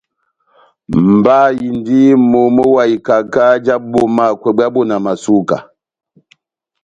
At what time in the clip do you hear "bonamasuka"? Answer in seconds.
4.73-5.57